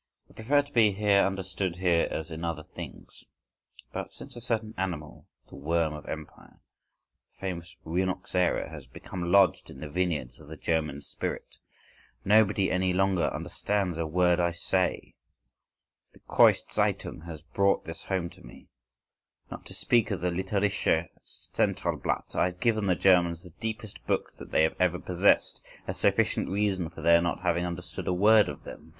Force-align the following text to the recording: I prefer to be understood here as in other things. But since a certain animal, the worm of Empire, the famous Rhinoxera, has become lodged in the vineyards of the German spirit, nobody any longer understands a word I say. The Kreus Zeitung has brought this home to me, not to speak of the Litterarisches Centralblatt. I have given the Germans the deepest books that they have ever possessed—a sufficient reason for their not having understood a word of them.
I 0.27 0.33
prefer 0.33 0.63
to 0.63 0.73
be 0.73 1.05
understood 1.19 1.75
here 1.75 2.07
as 2.09 2.31
in 2.31 2.43
other 2.43 2.63
things. 2.63 3.23
But 3.93 4.11
since 4.11 4.35
a 4.35 4.41
certain 4.41 4.73
animal, 4.75 5.27
the 5.47 5.53
worm 5.57 5.93
of 5.93 6.07
Empire, 6.07 6.59
the 7.29 7.37
famous 7.37 7.75
Rhinoxera, 7.85 8.67
has 8.67 8.87
become 8.87 9.31
lodged 9.31 9.69
in 9.69 9.79
the 9.79 9.91
vineyards 9.91 10.39
of 10.39 10.47
the 10.47 10.57
German 10.57 11.01
spirit, 11.01 11.59
nobody 12.25 12.71
any 12.71 12.93
longer 12.93 13.25
understands 13.25 13.99
a 13.99 14.07
word 14.07 14.39
I 14.39 14.53
say. 14.53 15.13
The 16.13 16.19
Kreus 16.21 16.63
Zeitung 16.71 17.21
has 17.27 17.43
brought 17.43 17.85
this 17.85 18.05
home 18.05 18.31
to 18.31 18.41
me, 18.43 18.69
not 19.51 19.67
to 19.67 19.75
speak 19.75 20.09
of 20.09 20.19
the 20.21 20.31
Litterarisches 20.31 21.09
Centralblatt. 21.53 22.33
I 22.35 22.45
have 22.45 22.59
given 22.59 22.87
the 22.87 22.95
Germans 22.95 23.43
the 23.43 23.51
deepest 23.59 24.03
books 24.07 24.35
that 24.37 24.49
they 24.49 24.63
have 24.63 24.75
ever 24.79 24.97
possessed—a 24.97 25.93
sufficient 25.93 26.49
reason 26.49 26.89
for 26.89 27.01
their 27.01 27.21
not 27.21 27.41
having 27.41 27.67
understood 27.67 28.07
a 28.07 28.13
word 28.13 28.49
of 28.49 28.63
them. 28.63 28.89